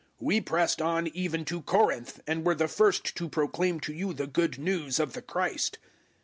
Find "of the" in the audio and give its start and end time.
4.99-5.21